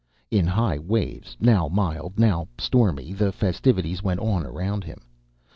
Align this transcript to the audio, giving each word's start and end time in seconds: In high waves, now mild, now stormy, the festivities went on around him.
In 0.31 0.47
high 0.47 0.79
waves, 0.79 1.37
now 1.39 1.67
mild, 1.67 2.17
now 2.17 2.47
stormy, 2.57 3.13
the 3.13 3.31
festivities 3.31 4.01
went 4.01 4.19
on 4.19 4.43
around 4.47 4.83
him. 4.83 5.01